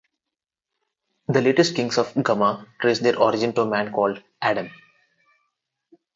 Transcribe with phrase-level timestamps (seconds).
[1.27, 4.71] The latest kings of Gumma traced their origin to a man called Adam.